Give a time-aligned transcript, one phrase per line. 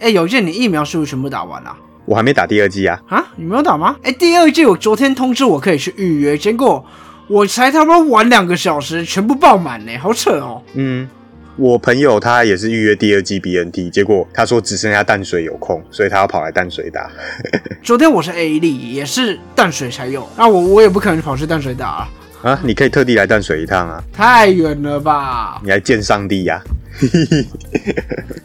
[0.00, 1.76] 哎，有件你疫苗是不是全部打完了？
[2.06, 2.98] 我还没打第二剂啊。
[3.08, 3.94] 啊，你没有打吗？
[4.02, 6.84] 哎，第二季我昨天通知我可以去预约，结果
[7.28, 10.62] 我才他妈晚两个小时，全部爆满呢，好扯哦。
[10.74, 11.08] 嗯，
[11.56, 17.08] 我朋友他也是预约第二剂 BNT，结果他说只剩下淡水有空，所以他要跑来淡水打。
[17.82, 22.08] 昨天我是 A 粒，也是淡水才有，那我我也不可能跑去淡水打啊。
[22.42, 24.02] 啊，你可以特地来淡水一趟啊！
[24.10, 25.60] 太远了吧？
[25.62, 26.58] 你来见上帝呀！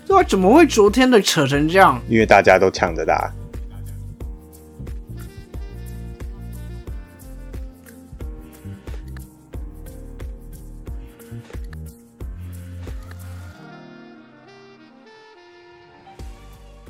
[0.05, 2.01] 对啊，怎么会昨天的扯成这样？
[2.09, 3.31] 因为大家都抢着打。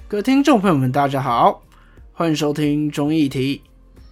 [0.07, 1.61] 各位听众朋友们，大家好，
[2.13, 3.61] 欢迎收听中议题。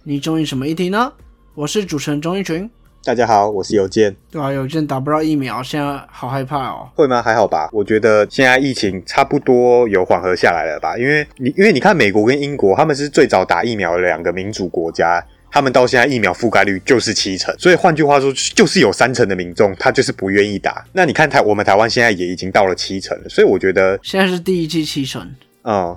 [0.04, 1.12] 你中意什么议题呢？
[1.54, 2.70] 我是主持人钟义群。
[3.04, 4.16] 大家好，我是邮件。
[4.30, 6.88] 对啊，邮件打不到疫苗，现在好害怕哦。
[6.94, 7.20] 会吗？
[7.20, 7.68] 还好吧。
[7.70, 10.96] 我觉得现在疫情差不多有缓和下来了吧？
[10.96, 17.54] 因为你因为你看美国跟英国，他们是最早打疫苗的两个民主国家，他们到现在疫苗覆盖率就是七成。
[17.58, 20.82] 所以换句话说，就是有三成的民众他就是不愿意打。
[20.94, 25.30] 那你看台我们台湾现在也已经到了七成了，所以我觉得现在是第一季七成。
[25.64, 25.94] 嗯。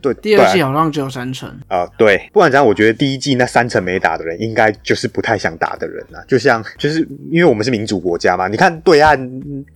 [0.00, 1.86] 对，第二季好像只有三成啊。
[1.96, 6.18] 对，不管怎样，我觉得第一季那三成没打的人，应该就是不太想打的人啊。
[6.26, 9.18] 就像，就是因为我们是民主国家嘛，你看对岸，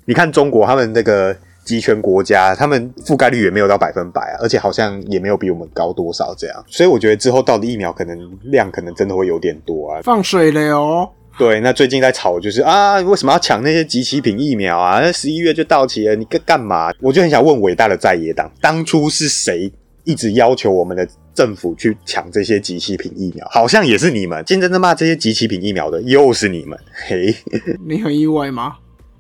[0.05, 6.65] 你看中国，他们那个集权国家，他们覆盖率也没有到百分百啊，而且好像也没有比我们高多少这样。
[6.69, 10.01] 所以我觉得之后到的疫苗可能量可能真的会有点多啊。
[10.03, 11.11] 放水了哦。
[11.37, 15.01] 对，那最近在吵就是啊，为什么要抢那些集齐品疫苗啊？
[15.01, 16.93] 那十一月就到期了，你干干嘛？
[17.01, 19.73] 我就很想问伟大的在野党，当初是谁？
[20.05, 24.45] 一直要求我们的政府去抢这些集齐品疫苗，好像也是你们。
[24.47, 26.79] 现在在骂这些集齐品疫苗的，又是你们。
[27.07, 27.35] 嘿，
[27.87, 28.77] 你很意外吗？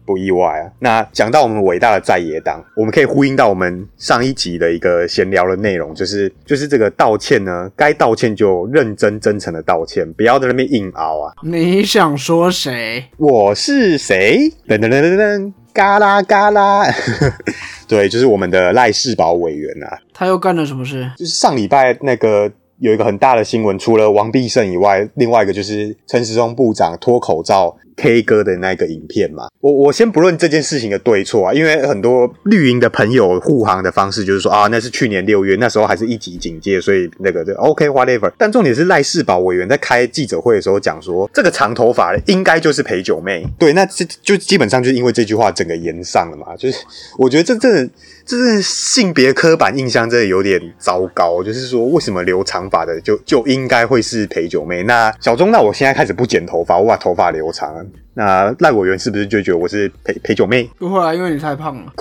[0.06, 0.70] 不意外啊。
[0.80, 11.32] 那讲到我们伟大的在野党，我们可以呼应到我们上一集的一个闲聊的内容，就是就是这个道歉呢，该道歉就认真真诚的道歉，不要在那边硬熬啊。
[11.42, 13.06] 你想说谁？
[13.16, 14.52] 我是谁？
[14.68, 15.52] 噔噔噔噔噔。
[15.72, 16.84] 嘎啦嘎啦，
[17.86, 19.98] 对，就是我们的赖世宝委员啊。
[20.12, 21.10] 他又干了什么事？
[21.16, 27.76] 就是上礼拜那个有一个很大的新闻，除了王必胜以外，另外一个就是陈时中部长脱口罩。
[27.96, 38.30] K 歌的那个影片嘛，我我先不论这件事情的对错啊，因为很多绿营的朋友护航的方式就是说啊，那是去年六月那时候还是一级警戒，所以那个就 OK whatever。
[38.36, 43.46] 但重点是赖世宝委员在开记者会的时候讲说，这个长头发应该就是陪酒妹。
[43.58, 46.78] 对，那这就基本上就是因为这句话整个延上了嘛，就是
[47.18, 47.90] 我觉得这真的。
[48.26, 51.42] 这是性别刻板印象，真的有点糟糕。
[51.42, 54.82] 就是说，为什么留长发的就就应该会是陪酒妹？
[54.84, 57.83] 那小钟，那我现在开始不剪头发，我把头发留长。
[58.14, 60.68] 那赖委员是不是就觉得我是陪陪酒妹？
[60.78, 61.92] 不会啊，因为你太胖了。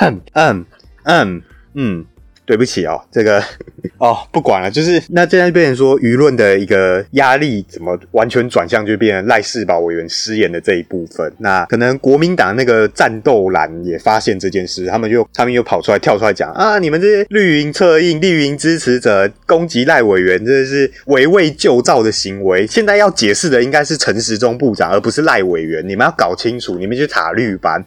[0.00, 0.20] 嗯
[1.04, 1.42] 嗯
[1.74, 2.04] 嗯。
[2.50, 3.40] 对不起哦，这个
[3.98, 11.32] 哦不管了，就是那现在变成说舆论的一个压力，怎么完全转向就变成赖世宝委员失言的这一部分。
[11.38, 22.66] 那可能国民党那个战斗蓝也发现这件事，他们就他们又跑出来跳出来讲啊，你们这些绿营策应、绿营支持者攻击赖委员，这是围魏救赵的行为。
[22.66, 25.88] 现在要解释的应该是陈时中部长，而不是赖委员。
[25.88, 27.84] 你们要搞清楚，你们去塔绿班。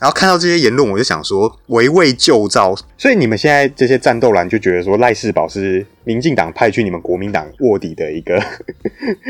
[0.00, 8.42] 然后看到这些言论，我就想说围魏救赵，所以你们现在这些战斗蓝就觉得说赖世宝是民进党派去你们国民党卧底的一个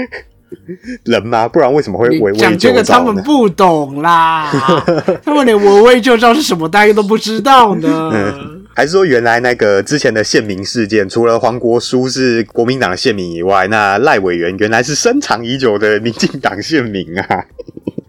[1.05, 1.49] 人吗？
[1.49, 4.49] 不然为什么会围魏救赵讲这个他们不懂啦，
[5.25, 8.33] 他们连围魏救赵是什么大家都不知道呢？
[8.73, 17.45] 还是说原来那个之前的县民事件，除了黄国书是国民党的县民以外，那赖委员原来是深藏已久的民进党县民啊？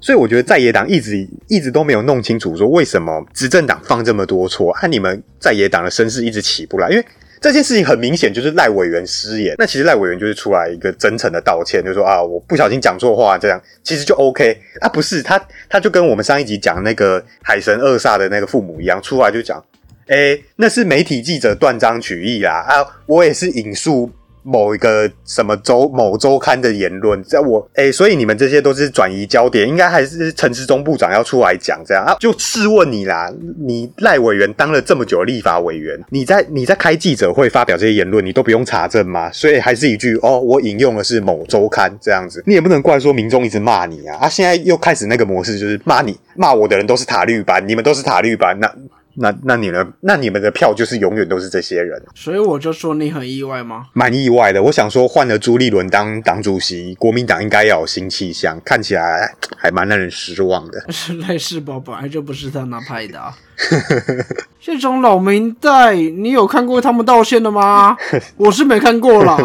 [0.01, 7.05] 所以我觉得在野党一直一直都没有弄清楚，说为什么执政党放这么多错，啊，你们在野党的声势一直起不来，因为
[7.39, 9.55] 这件事情很明显就是赖委员失言。
[9.59, 19.63] 那其实赖委员就是出来一个真诚的道歉，就说啊，我不小心讲错话，这样其实就 OK 啊，不是他他就跟我们上一集讲那个海神二煞的那个父母一样，出来就讲，
[20.07, 24.11] 哎，那是媒体记者断章取义啦，啊，我也是引述。
[24.43, 32.15] 某一个什么周某周刊的言论，在我哎，所以你们这些都是转移焦点，应该还是陈时中部长要出来讲这样啊？
[32.19, 39.31] 就试问你啦，你赖委员当了这么久立法委员，你在你在开记者会发表这些言论，你都不用查证吗？
[39.31, 44.29] 所以还是一句哦，我引用的是某周刊这样子，你也不能怪说民众一直骂你啊啊！
[44.29, 48.71] 现在又开始那个模式，就是骂你骂我的人都是塔绿班，你们都是塔绿班，那。
[49.15, 49.85] 那那你呢？
[50.01, 53.87] 那你们的票就是永远都是这些人，所以我就说你很意外吗？
[53.93, 54.61] 蛮意外的。
[54.63, 60.85] 我想说换了朱立伦当党主席，国民党应该要有新气象，看起来还蛮让人失望的。
[61.27, 63.21] 赖世宝本来就不是他那派的。
[64.61, 67.97] 这种老明代，你有看过他们道歉的吗？
[68.37, 69.37] 我是没看过啦。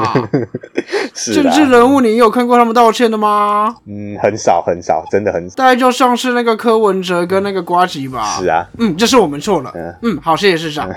[1.15, 3.75] 是政治人物，你有看过他们道歉的吗？
[3.87, 5.57] 嗯，很少很少，真的很少。
[5.57, 8.37] 大概就像是那个柯文哲跟那个瓜吉吧。
[8.39, 9.73] 是啊，嗯，这是我们错了。
[9.75, 10.91] 嗯，嗯好，谢谢市长。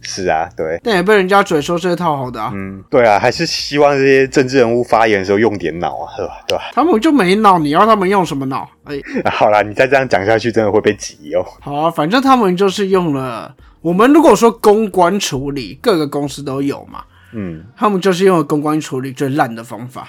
[0.00, 0.80] 是啊，对。
[0.82, 2.50] 但也被人家嘴说这套好的啊。
[2.52, 6.32] 嗯，对啊，还是希望这些政治人物发言的时候用点脑啊，对吧？
[6.48, 6.64] 对吧？
[6.74, 8.68] 他们就没脑，你要他们用什么脑？
[8.84, 9.00] 哎，
[9.30, 11.44] 好啦，你再这样讲下去，真的会被挤哦。
[11.60, 13.54] 好啊，反正他们就是用了。
[13.82, 20.08] 我们如果说公关处理，各个公司都有嘛，嗯，他们就是用了公关处理最烂的方法，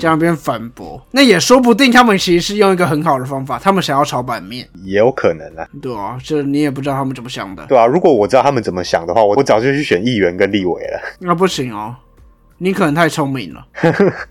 [0.00, 11.94] 这样别人反驳，那也说不定他们其实是用一个很好的方法，他们想要炒版面，也有可能啊，对啊，这你也不知道他们怎么想的，对啊，如果我知道他们怎么想的话，我我早就去选议员跟立委了，那不行哦，
[12.58, 13.66] 你可能太聪明了，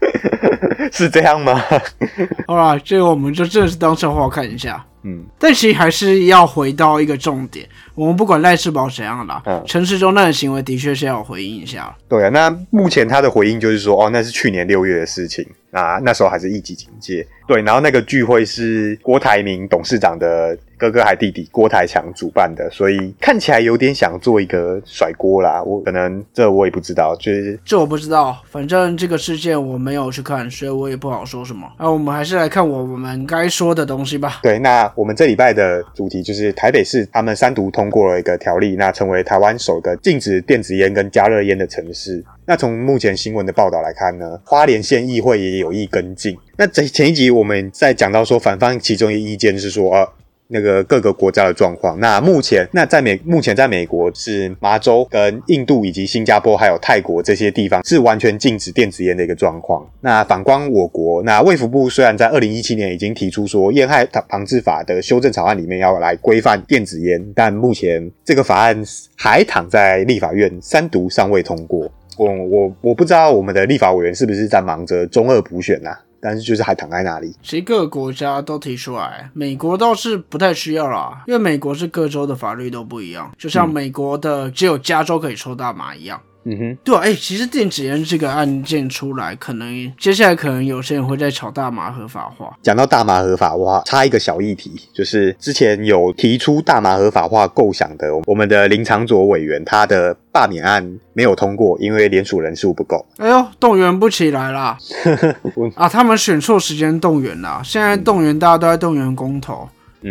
[0.91, 1.61] 是这样吗？
[2.47, 4.83] 好啦，这个我们就正式当笑话看一下。
[5.07, 11.95] 嗯，但其实还是要回到一个重点，我们不管赖世宝怎样啦，嗯，陈世忠那个行为的确是要回应一下。
[12.09, 17.23] 对啊，那目前他的回应就是说，哦，那是去年六月的事情，那那时候还是一级警戒。
[17.47, 25.61] 对，然后那个聚会是郭台铭董事长的哥哥还弟弟郭台强主办的，所以看起来有点想做一个甩锅啦。
[25.63, 31.67] 我可能这我也不知道，就是这我不知道，反正这个事件我没有去看，所以我也不好说什么。
[31.79, 34.39] 那我们还是来看我们该说的东西吧。
[34.43, 42.23] 对，那我们这礼拜的主题就是台北市他们三读通过了一个条例，那成为台湾首个禁止电子烟跟加热烟的城市。
[42.45, 46.37] 那从目前新闻的报道来看呢，花莲县议会也有意跟进。
[46.57, 50.07] 那在前一集我们在讲到说，反方其中一意见是说，呃，
[50.47, 51.99] 那个各个国家的状况。
[51.99, 59.85] 那目前，那在美目前在美国是麻州跟印度以及新加坡还有泰国这些地方是完全禁止电子烟的一个状况。
[60.01, 68.83] 那反观我国，那卫福部虽然在二零一七年已经提出说烟害防治法的修正草案里面要来规范电子烟，但目前这个法案
[69.15, 71.89] 还躺在立法院三读尚未通过。
[72.17, 75.89] 我我我不知道我们的立法委员是不是在忙着中二补选呐？
[76.25, 77.31] 但是就是还躺在那里。
[77.43, 86.19] 其实各个国家都提出来，美国倒是不太需要啦，因为美国是各州的法律都不一样，就像美国的只有加州可以抽大麻一样。
[86.23, 92.55] 嗯哼，对啊，哎，其实电子烟这个案件出来，可能接下来可能有些人会在炒大麻合法化。
[92.61, 103.03] 讲到大麻合法化，插一个小议题，就是之前有提出大麻合法化构想的我们的林长佐委员，他的罢免案没有通过，因为联署人数不够。
[103.17, 104.77] 哎呦，动员不起来啦！
[105.73, 109.67] 啊，他们选错时间动员啦，现在动员大家都在动员公投。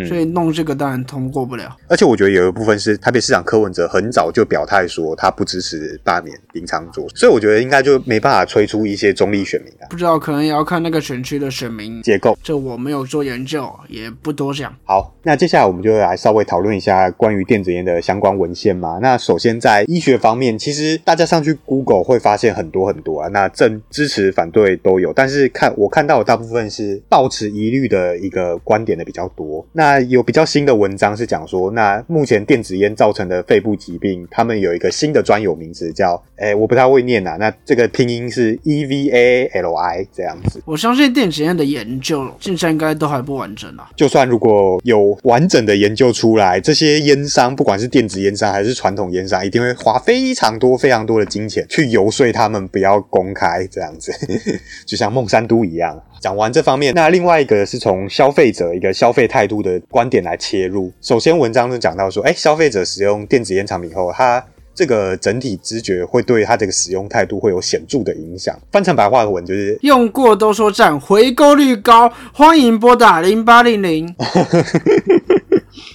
[0.08, 9.86] 所以弄这个当然通过不了，而且我觉得有一部分是台北市长柯文哲很早就表态说他不支持罢免林长佐，所以我觉得应该就没办法催出一些中立选民啊。
[9.90, 14.74] 不知道可能也要看那个选区的选民结构，这我没有做研究，也不多讲。
[14.84, 18.98] 好，那接下来我们就来稍微讨论一下关于电子烟的相关文献嘛。
[19.02, 29.66] 那首先在医学方面，其实大家上去 Google 会发现很多很多啊，那正支持反对都有，但是看我看到的大部分是抱持疑虑的一个观点的比较多。
[29.72, 37.36] 那那有比较新的文章是讲说，那目前电子烟造成的肺部疾病，他们有一个新的专有名词叫，哎，我不太会念呐。
[37.38, 40.62] 那这个拼音是 E V A L I 这样子。
[40.64, 43.90] 我相信电子烟的研究现在应该都还不完整啊。
[43.94, 54.10] 就算如果有完整的研究出来，这些烟商，不管是电子烟商还是传统烟商，一定会花非常多非常多的金钱去游说他们不要公开这样子，
[54.86, 56.02] 就像孟山都一样。
[56.24, 60.90] 讲完这方面，那另外一个是从消费者一个消费态度的观点来切入。
[61.02, 64.42] 首先，文章就讲到说，哎，消费者使用电子烟产品后，他
[64.74, 68.58] 这个整体知觉会对他这个使用态度会有显著的影响。
[68.72, 74.16] 翻成白话文就是，用过都说赞，回购率高，欢迎拨打零八零零。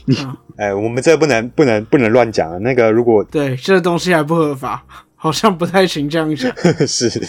[0.57, 2.59] 哎，我们这不能不能不能乱讲啊！
[2.59, 4.85] 那个如果对这东西还不合法。
[5.21, 6.49] 好像不太行这样讲，
[6.87, 7.19] 是是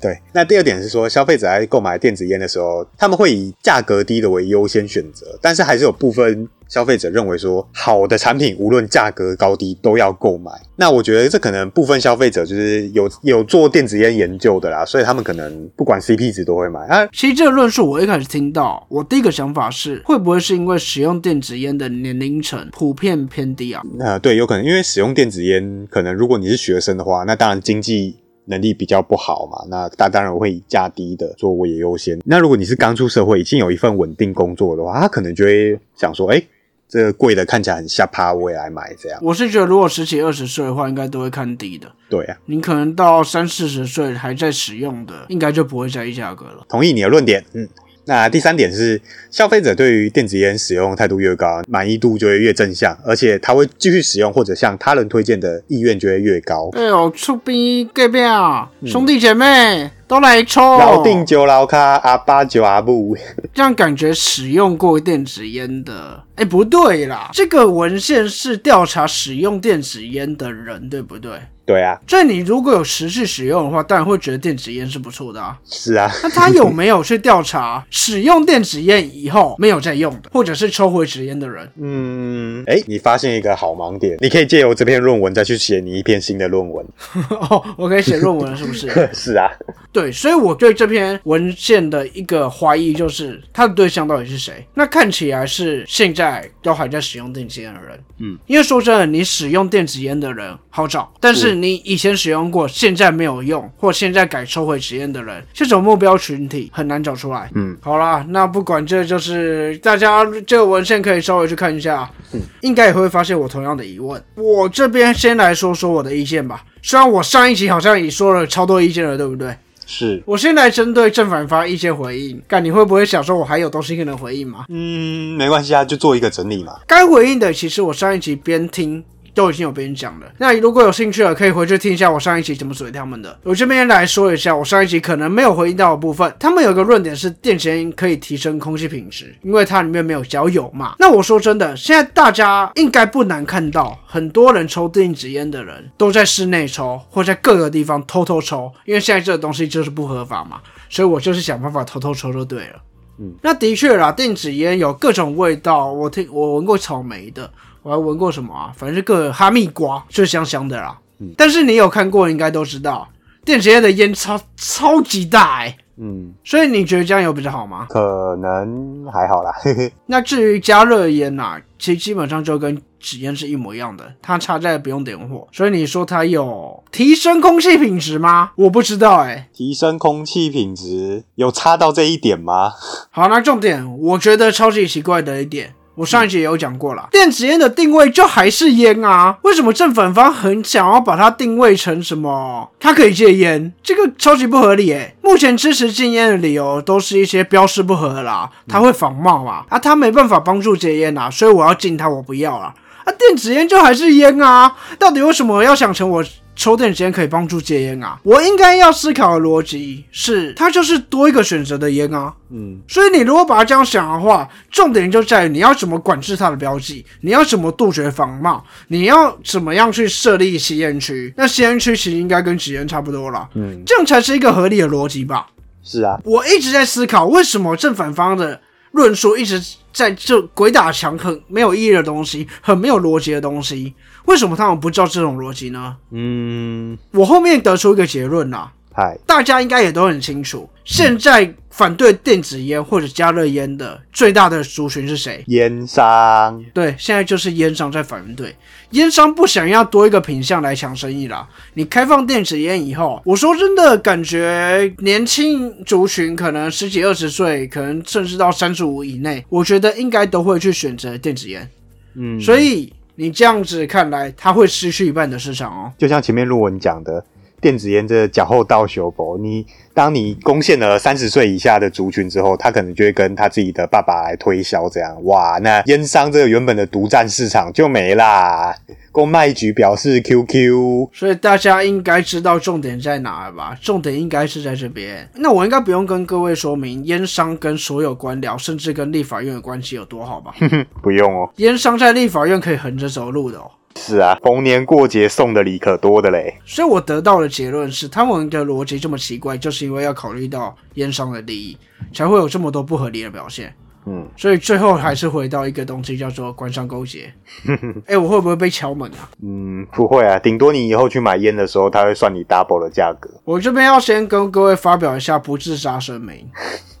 [0.00, 0.16] 对。
[0.32, 6.48] 那第二点是说，消费者在购买电子烟的时候，他们会以价格低的为优先选择，但是还是有部分。
[6.68, 10.52] 消费者认为说，好的产品无论价格高低都要购买。
[10.76, 17.08] 那我觉得这可能部分消费者就是有有做电子烟研究的啦，所以他们可能不管 CP 值都会买啊。
[17.12, 23.82] 其实这个论述我一开始听到，我第一个想法是，会不会是因为使用电子烟的年龄层普遍偏低啊？
[23.96, 32.20] 那对，有可能，因为使用电子烟，可能如果你是学生的话，那当然经济能力比较不好嘛，那他当然会以价低的作为优先。
[32.24, 36.40] 那如果你是刚出社会，已经有一份稳定工作的话，他可能就会想说，哎。
[36.88, 39.18] 这个贵的看起来很下趴，我也来买这样。
[39.22, 41.86] 我是觉得，如果十几二十岁的话，应该都会看低的。
[42.08, 46.64] 对啊，你可能到三四十岁还在使用的，应该就不会在意价格了。
[46.68, 47.68] 同意你的论点，嗯。
[48.06, 48.98] 那第三点是，
[49.30, 56.70] 消费者对于电子烟使用态度越高，满意度就会越正向，而且他会继续使用或者向他人推荐的意愿就会越高。
[56.72, 59.90] 哎呦，出兵隔壁啊，兄弟姐妹。
[60.08, 63.14] 都来抽，老定酒老卡阿八九阿布，
[63.52, 71.32] 这样感觉使用过电子烟的，哎，不对啦，这个文献是调查使用电子烟的人，对不对？
[71.66, 75.54] 对啊，所以你如果有持续使用的话，当然会觉得电子烟是不错的啊。
[75.66, 81.70] 是啊，那他有没有去调查使用电子烟以后没有再用的， 或者是抽回纸烟的人？
[81.78, 86.86] 嗯，哎，你发现一个好盲点，你可以借由这篇论文再去写你一篇新的论文。
[87.50, 89.10] 哦，我可以写论文了，是不是？
[89.12, 89.50] 是啊。
[89.98, 94.64] 对，所以我对这篇文献的一个怀疑就是，他的对象到底是谁？
[94.74, 97.98] 那看起来是现在都还在使用电子烟的人。
[98.20, 107.50] 嗯，因为说真的，你使用电子烟的人好找，但是你以前使用过，现在没有用，或现在改抽回实烟的人，这种目标群体很难找出来。
[107.56, 114.22] 嗯，好啦，那不管这就是大家这个文献可以稍微去看一下，嗯，应该也会发现我同样的疑问。
[114.36, 119.56] 我这边先来说说我的意见吧，虽然我上一集好像也说了超多意见了，对不对？
[119.90, 124.66] 是我现在针对正反方一些回应，看你会不会想说，我还有东西可能回应吗？
[124.68, 126.74] 嗯，没关系啊，就做一个整理嘛。
[126.86, 129.02] 该回应的，其实我上一集边听。
[129.38, 133.38] 都已经有别人讲了，那如果有兴趣的，可以回去听一下我上一集怎么怼他们的。
[133.44, 136.34] 我这边来说一下，我上一集可能没有回应到的部分。
[136.40, 140.96] 他们有个论点是电子烟可以提升空气品质，因为它里面没有焦油嘛。
[140.98, 150.58] 那我说真的，现在大家应该不难看到，很多人抽电子烟的人都在室内抽，或在各个地方偷偷抽，因为现在这个东西就是不合法嘛。
[150.90, 152.82] 所以我就是想办法偷偷抽就对了。
[153.20, 157.48] 嗯，那的确啦，电子烟有各种味道，我听我闻过草莓的。
[157.88, 158.70] 我还闻过什么啊？
[158.76, 160.98] 反正个哈密瓜，就香香的啦。
[161.20, 163.08] 嗯，但是你有看过，应该都知道，
[163.46, 165.74] 电子烟的烟超超级大哎。
[165.96, 167.86] 嗯，所以你觉得这样有比较好吗？
[167.88, 169.50] 可能还好啦。
[170.04, 175.48] 那至于加热烟呐，其实基本上就跟纸烟是一模一样的，它插在不用点火。
[175.50, 178.50] 所以你说它有提升空气品质吗？
[178.56, 179.48] 我不知道哎。
[179.54, 182.70] 提升空气品质有差到这一点吗？
[183.10, 185.74] 好，那重点，我觉得超级奇怪的一点。
[185.98, 192.70] 我上一集也有讲过了，电子烟的定位就还是烟啊，为什么正反方很想要把它定位成什么？
[192.78, 195.16] 它可以戒烟，这个超级不合理诶。
[195.22, 202.72] 目前支持禁烟的理由都是一些标示不合啦，它会仿冒嘛，啊，它没办法帮助戒烟啊，所以我要禁它，我不要啦。
[203.04, 206.24] 啊，电子烟就还是烟啊，到底为什么要想成我？
[206.58, 208.18] 抽电子烟可以帮助戒烟啊！
[208.24, 212.34] 我应该要思考的逻辑是，它就是多一个选择的烟啊。
[212.50, 221.32] 嗯，所以你如果把它这样想的话，重点就在于你要怎么管制它的标记，你要怎么杜绝仿冒，你要怎么样去设立吸烟区。
[221.36, 223.48] 那吸烟区其实应该跟纸烟差不多了。
[223.54, 225.46] 嗯，这样才是一个合理的逻辑吧？
[225.84, 228.60] 是啊，我一直在思考为什么正反方的
[228.90, 229.62] 论述一直
[229.98, 233.92] 在这鬼打墙，很没有意义的东西，很没有逻辑的东西。
[234.26, 235.96] 为什么他们不照这种逻辑呢？
[236.12, 238.70] 嗯，我后面得出一个结论啦。
[238.98, 245.44] 嗨，大家应该也都很清楚，现在反对电子烟或者加热烟的最大的族群是谁？
[245.46, 246.60] 烟商。
[246.74, 248.56] 对，现在就是烟商在反对，
[248.90, 251.48] 烟商不想要多一个品相来抢生意啦。
[251.74, 261.70] 你开放电子烟以后，我说真的，感觉年轻族群可能十几二十岁，可能甚至到三十五以内，我觉得应该都会去选择电子烟。
[262.16, 262.92] 嗯，所以。
[263.20, 265.92] 你这样子看来，它会失去一半的市场哦。
[265.98, 267.20] 就像前面论文讲的，
[267.60, 278.74] 电子烟这脚后倒修博，你当你攻陷了三十岁以下的族群之后，他可能就会跟他自己的爸爸来推销，这样哇，那烟商这个原本的独占市场就没啦。
[279.10, 283.76] 公卖局表示 QQ，所以大家应该知道重点在哪吧？
[283.82, 285.28] 重点应该是在这边。
[285.34, 290.54] 那我应该不用跟各位说明烟商跟所有官僚，甚至跟立法院的关系有多好吧？
[291.02, 293.68] 不用哦，烟商在立法院可以横着走路的哦。
[293.98, 296.56] 是啊，逢年过节送的礼可多的嘞。
[296.64, 301.76] 所以我得到的结论是，他们的逻辑这么奇怪，就是因为要考虑到烟商的利益，
[302.14, 303.74] 才会有这么多不合理的表现。
[304.06, 307.30] 嗯，所以最后还是回到一个东西，叫做官商勾结。
[308.06, 309.28] 哎，我会不会被敲门啊？
[309.42, 313.28] 嗯，不会啊，顶多你以后去买烟的时候，他会算你 double 的价格。
[313.44, 316.48] 我这边要先跟各位发表一下不自杀声明。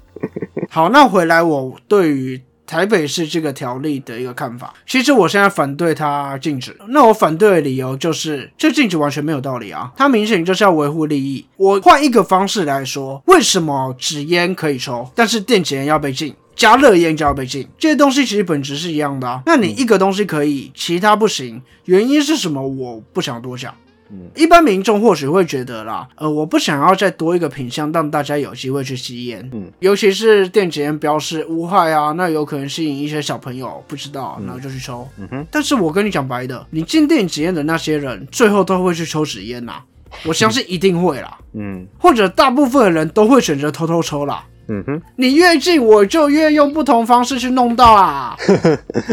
[0.68, 2.38] 好，那回来我对于
[2.68, 6.76] 台北市这个条例的一个看法，其实我现在反对它禁止。
[6.88, 11.46] 那我反对的理由就是，这禁止完全没有道理啊，它明显就是要维护利益。
[11.56, 16.34] 我换一个方式来说，为什么纸烟可以抽，但是电子烟要被禁？
[16.54, 19.40] 加热烟就要被禁，这些东西其实本质是一样的啊。
[19.46, 22.60] 那你一个东西可以，其他不行，原因是什么？
[22.60, 23.72] 我不想多讲。
[24.34, 29.46] 一般民众或许会觉得啦，呃，我不想要再多一个品相，让大家有机会去吸烟。
[29.52, 35.06] 嗯，尤其是电子烟标示无害啊，那有可能吸引一些小朋友不知道，然后就去抽。
[35.18, 35.46] 嗯哼。
[35.50, 39.74] 但是我跟你讲白的，你进电子烟的那些人，最后都会去抽纸烟呐。
[40.24, 41.36] 我相信一定会啦。
[41.52, 41.86] 嗯。
[41.98, 44.42] 或者大部分的人都会选择偷偷抽啦。
[44.68, 45.02] 嗯哼。
[45.16, 48.34] 你越近，我就越用不同方式去弄到啊。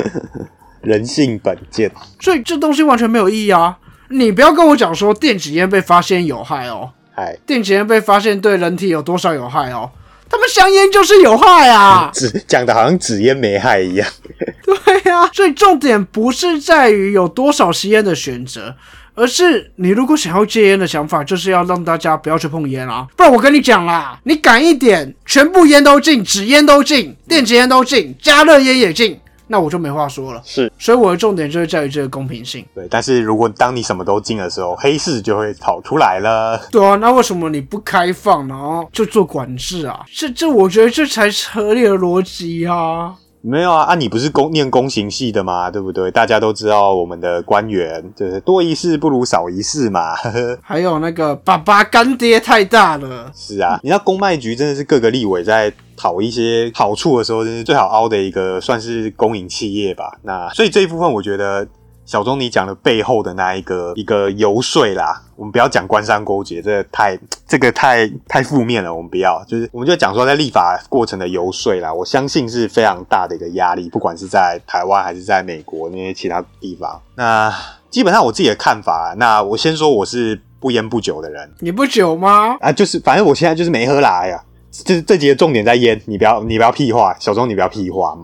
[0.82, 1.92] 人性本贱。
[2.22, 3.78] 所以这东西完全没有意义啊。
[4.10, 9.90] 你不要跟我讲说电子烟被发现有害哦，嗨，电子烟被发现对人体有多少有害哦？
[10.28, 14.08] 他们香烟就是有害啊， 纸讲的好像纸烟没害一样。
[14.66, 18.76] 对呀，所以重点不是在于有多少吸烟的选择，
[19.14, 23.08] 而是你如果想要戒烟的想法，就是要让大家不要去碰烟啊。
[23.16, 29.20] 不然我跟你讲啦，你敢一点，全部烟都禁，纸烟都禁，电子烟都禁，加热烟也禁。
[29.48, 30.42] 那我就没话说了。
[30.46, 32.66] 是，所以我的重点就是在于这个公平性。
[32.74, 36.60] 对，但是如果当你什么都禁的时候，黑市就会跑出来了。
[36.72, 40.06] 对啊，那为什么你不开放，然后就做管制啊？
[40.14, 43.14] 这这，我觉得这才是合理的逻辑啊。
[43.48, 45.70] 没有啊，啊，你不是公念公行系的吗？
[45.70, 46.10] 对不对？
[46.10, 50.16] 大家都知道我们的官员就是多一事不如少一事嘛。
[50.64, 53.32] 还有那个爸爸干爹太大了。
[53.36, 60.18] 是啊，你知道公卖局真的是各个立委在讨一些好处的时候，真是最好凹的一个，算是公营企业吧。
[60.24, 61.68] 那所以这一部分，我觉得。
[62.06, 77.02] 小钟，你讲的背后的那一个一个游说啦，我们不要讲官商勾结，这太 这个太太负面了，我们不要，就是我们就讲说在立法过程的游说啦，我相信是非常大的一个压力，不管是在台湾还是在美国那些其他地方。
[77.16, 77.52] 那
[77.90, 82.56] 基本上我自己的看法，那我先说我是不烟不酒的人，你不酒吗？
[82.60, 88.16] 啊，就是反正我现在就是没喝啦哎呀，就是这节重点在烟，你不要你不要屁话，小钟你不要屁话。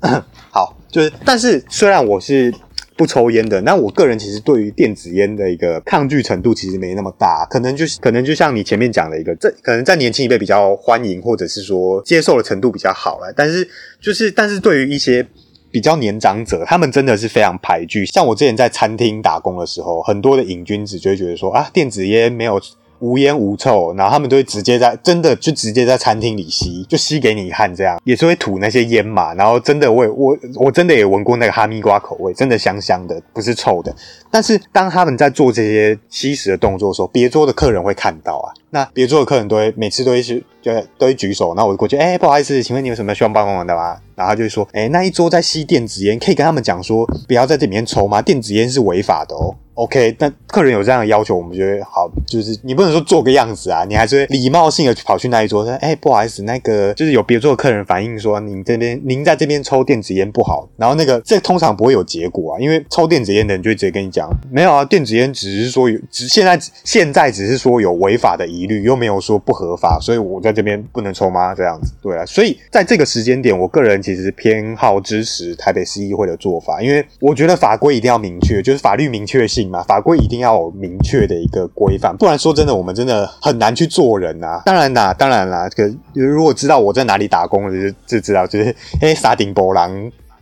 [0.52, 2.52] 好，就是但是虽然我是。
[2.96, 13.32] 不抽烟的，那我个人其实对于电子烟的一个抗拒程度其实没那么大，可能就是可能就像你前面讲的一个，这可能在年轻一辈比较欢迎，或者是说接受的程度比较好了。
[13.36, 13.68] 但是
[14.00, 15.26] 就是但是对于一些
[15.70, 18.06] 比较年长者，他们真的是非常排拒。
[18.06, 22.60] 像我之前在餐厅打工的时候，很多的瘾君子就会觉得说啊，电子烟没有。
[23.00, 29.34] 无烟无臭，然后他们都会直接在真的就直接在餐厅里吸，就吸给你看，这样也是会吐那些烟嘛。
[29.34, 33.94] 然后真的我也我我真的也闻过那个哈密瓜口味，真的香香的，不是臭的。
[34.30, 38.52] 但是当他们在做这些吸食的动作的时候，别桌的客人会看到啊。
[38.70, 43.96] 那别桌的客人都会每次都会去，就都会举手，然后我就过去，哎，不好意思，请问你有什么需要帮忙的吗？
[44.14, 48.20] 然后他就说，哎，那一桌在吸电子烟，可以跟他们讲说，不要在这里面抽吗？
[48.20, 49.54] 电子烟是违法的哦。
[49.76, 71.54] OK，但客人有这样的要求，我们觉得好，就是你不能说做个样子啊，你还是礼貌性的跑去那一桌说，哎，不好意思，那个就是有别桌的客人反映说，您这边您在这边抽电子烟不好，然后那个这通常不会有结果啊，因为抽电子烟的人就会直接跟你讲，没有啊，电子烟只是说有，只现在现在只是说有违法的疑虑，又没有说不合法，所以我在这边不能抽吗？
[71.54, 79.65] 这样子，对啊，所以在这个时间点，我个人其实偏好支持台北市议会的做法，因为我觉得法规一定要明确，就是法律明确性。
[79.86, 84.62] 法规一定要有明确的一个规范，不然说真的，我们真的很难去做人呐。
[84.64, 85.82] 当然啦，当然啦，可
[86.14, 89.90] 如果知道我在哪里打工的，就就知道，就是哎，沙丁波浪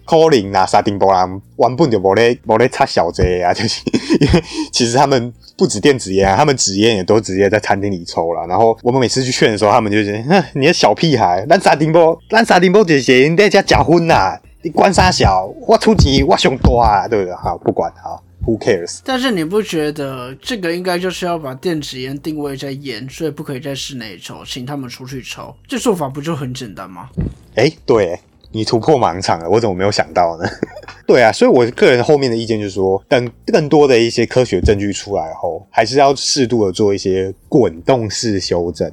[0.06, 3.82] calling 啊，沙丁波浪玩不就无咧无咧插小贼啊，就是
[4.20, 8.46] 因 为其实他们不止电子烟，他们纸烟也都直接在餐厅里抽了。
[8.46, 17.34] 然后我们每次去劝的时候，他们就觉得，你的小屁孩，咱沙丁波，咱沙丁波姐姐人在家假婚呐，你管啥小，我出钱我上多啊，对不对？
[17.34, 18.22] 好，不管好。
[18.46, 18.98] Who cares？
[19.04, 27.08] 但是你不觉得这个应该就是要把电子烟定位在烟，所以不可以在室内抽，请他们出去抽，这做法不就很简单吗？
[27.54, 28.18] 哎，对
[28.52, 30.48] 你突破盲场了，我怎么没有想到呢？
[31.06, 38.90] 对啊，所以我个人后面的意见就是说，等更多的一些科学证据出来后，还是要适度的做一些滚动式修正。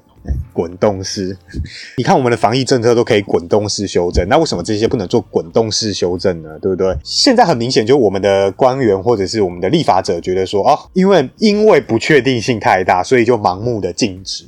[0.53, 1.37] 滚动式，
[1.97, 6.57] 你看我们的防疫政策都可以滚动式修正，那为什么这些不能做滚动式修正呢？
[6.61, 6.95] 对不对？
[7.03, 14.45] 现在很明显，就我们的官员或者是我们的立法者觉得说，哦，因为因为不确定性太大，所以就盲目的禁止。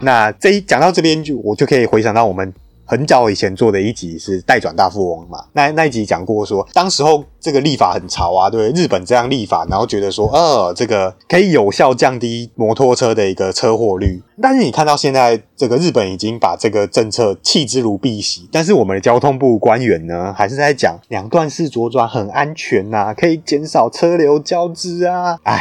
[0.00, 2.52] 那这一讲到这边，就我就可以回想到我们。
[2.86, 14.22] 很早以前做的一集是代转大富翁嘛，那那一集讲过说，当时候这个立法很潮啊，对日本这样立法，然后觉得说，呃，这个可以有效降低摩托车的一个车祸率。
[14.40, 25.60] 但是你看到现在，这个日本已经把这个政策弃之如敝屣，但是我们的交通部官员呢，还是在讲两段式左转很安全呐，可以减少车流交织啊，哎，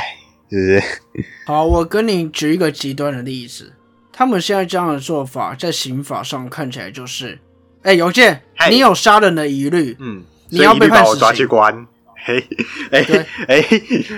[0.52, 0.84] 是不是？
[1.48, 3.74] 好，我跟你举一个极端的例子。
[4.18, 7.38] 他们现在这样的做法，在刑法上看起来就是，
[7.82, 11.48] 哎，邮件，你有杀人的疑虑，嗯，你要被判死刑。
[12.26, 12.44] 哎
[12.92, 13.06] 哎
[13.48, 13.66] 哎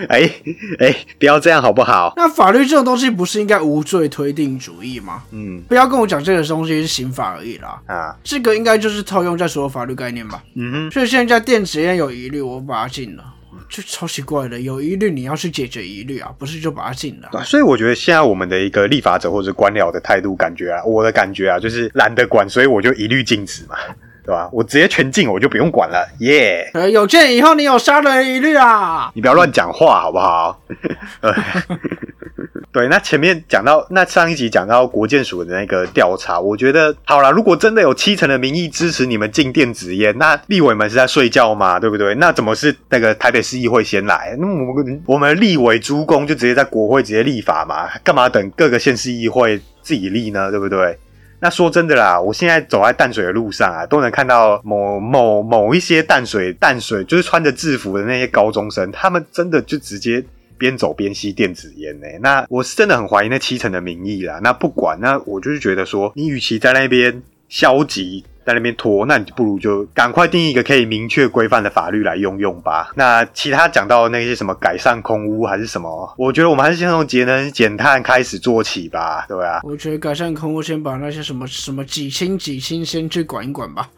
[0.07, 0.31] 哎
[0.79, 2.13] 哎，不要这样好不好？
[2.15, 5.23] 那法律这种东西不是应该无罪推定主义吗？
[5.31, 7.81] 嗯，不要跟我讲这个东西是刑法而已啦。
[7.87, 10.41] 啊，这个应该就是套用在所有法律概念吧。
[10.55, 13.23] 嗯哼，所以现在电子烟有疑虑，我把它禁了。
[13.69, 17.43] 就超奇怪的，有疑虑你要去解决疑虑啊，不是就把它禁了。
[17.43, 23.75] 所以我觉得现在我们的一个立法者或者官僚的态度，感觉啊，我的感觉啊，就是懒得管，所以我就一律禁止嘛，
[24.23, 24.49] 对吧？
[24.51, 26.69] 我直接全禁，我就不用管了，耶！
[26.91, 29.11] 有见以后你有杀人疑虑啊？
[29.13, 30.61] 你不要乱讲话好不好？
[32.69, 41.79] 对，那前面讲到，那上一集讲到国建署的那个调查，我觉得好了，如果真的有七成的民意支持你们禁电子烟，那立委们是在睡觉吗？
[41.79, 42.13] 对不对？
[42.15, 44.35] 那怎么是那个台北市议会先来？
[44.37, 47.89] 那我们我们立委诸公就直接在国会直接立法嘛？
[48.03, 50.51] 干嘛等各个县市议会自己立呢？
[50.51, 50.99] 对不对？
[51.39, 60.23] 那说真的啦，我现在走在淡水的路上啊，都能看到某某某一些淡水淡水就是穿着制服的那些高中生，他们真的就直接。
[60.57, 62.07] 边走边吸电子烟呢？
[62.21, 64.39] 那我是真的很怀疑那七成的民意啦。
[64.43, 68.23] 那不管，那我就是觉得说，你与其在那边消极。
[68.47, 72.93] 在那边拖，那你不如就赶快定一个可以明确规范的法律来用用吧。
[72.95, 79.59] 那其他讲到那些什么改善空污还是什么，我觉得我们还是先从节能减碳开始做起吧，对吧？
[79.63, 83.89] 我觉得改善空污，先把那些什么什么几清几清先去管一管吧。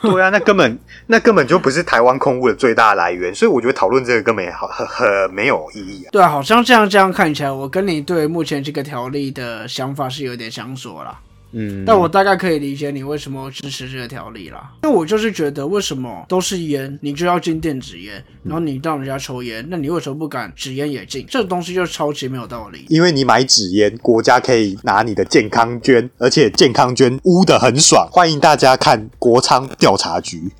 [0.00, 6.10] 对啊，那根本那根本就不是台湾空污的最大来源，所以我觉得讨论这个根本好很很没有意义啊。
[6.10, 11.16] 对啊，好像这样这样看起来，我跟你对目前这个条例的想法是有点相左了。
[11.52, 14.72] 嗯，但我大概可以理解你为什么支持这个条例啦。
[14.82, 21.26] 那我就是觉得，为什么都是烟，你就要禁电子烟，然后你让人家抽烟，那你为什么不敢纸烟也禁？
[21.28, 22.86] 这东西就超级没有道理。
[22.88, 28.08] 因为你买纸烟，国家可以拿你的健康捐，而且健康捐污的很爽。
[28.10, 30.50] 欢迎大家看国昌调查局。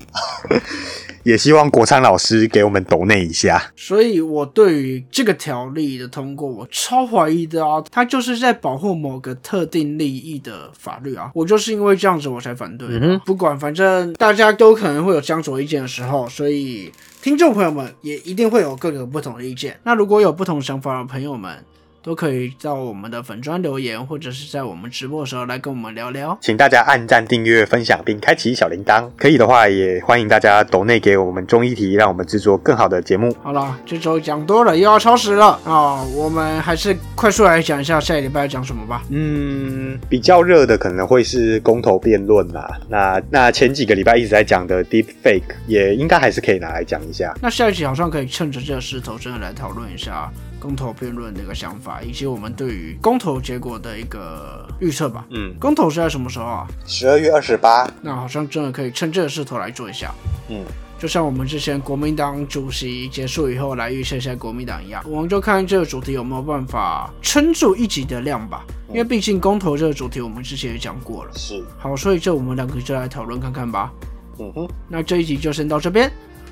[1.23, 3.71] 也希望国昌老师给我们抖内一下。
[3.75, 7.83] 所以，我对于这个条例的通过，我超怀疑的啊！
[7.91, 11.31] 它就是在保护某个特定利益的法律啊！
[11.33, 12.87] 我就是因为这样子，我才反对。
[13.25, 19.79] 不管，反正大家都可能会有相左意见的时候，所以听众朋友们也一定会有各个不同的意见。
[19.83, 21.63] 那如果有不同想法的朋友们，
[22.03, 26.37] 都可以到我们的粉砖留言，或者是在我们直播的时候来跟我们聊聊。
[26.41, 29.09] 请大家按赞、订阅、分享，并开启小铃铛。
[29.15, 33.33] 可以的话，也欢迎大家抖内给我们中医题，让我们制作更好的节目。
[33.41, 36.03] 好了，这周讲多了，又要超时了啊！
[36.13, 39.01] 我们还是快速来讲一下下礼拜要讲什么吧。
[39.09, 42.77] 嗯，比较热的可能会是公投辩论啦。
[42.89, 47.33] 那那前几个礼拜一直在讲的 Deep Fake，也应该还是可以拿来讲一下。
[47.41, 50.29] 那下一期好像可以趁着这个势头，真的来讨论一下。
[50.63, 55.25] 公投辩论的一个想法，以及我们对于公投结果的一个预测吧。
[55.31, 56.65] 嗯，公投是在什么时候啊？
[56.85, 57.85] 十二月二十八。
[58.01, 60.15] 那好像真的可以趁这个势头来做一下。
[60.47, 60.63] 嗯，
[60.97, 68.63] 就像我们之前国民党主席结束以后来预测一下国民党一样，我们就看这个主题有没有办法撑住一集的量吧。
[68.87, 71.31] 因为毕竟公投这个主题我们之前也讲过了。
[71.35, 71.61] 是。
[71.77, 73.91] 好，所以这我们两个就来讨论看看吧。
[74.39, 74.65] 嗯哼。
[74.87, 76.09] 那这一集就先到这边。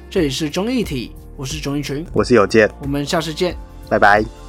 [0.10, 3.56] 这里是中艺体，我是综艺群，我是有健，我们下次见。
[3.92, 4.41] 拜拜。